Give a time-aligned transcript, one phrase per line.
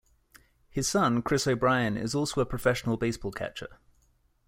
[0.67, 3.77] His son, Chris O'Brien, is also a professional baseball catcher.